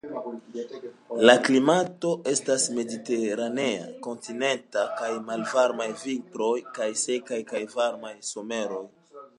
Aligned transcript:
La 1.29 1.33
klimato 1.47 2.13
estas 2.31 2.65
mediteranea 2.77 3.85
kontinenta 4.07 4.87
de 5.03 5.11
malvarmaj 5.29 5.89
vintroj 6.07 6.53
kaj 6.79 6.91
sekaj 7.07 7.43
kaj 7.55 7.65
varmaj 7.79 8.15
someroj. 8.33 8.85